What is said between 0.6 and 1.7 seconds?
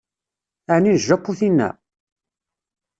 Ɛni n Japu tina?